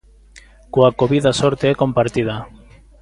[0.73, 2.35] Coa covid a sorte é compartida.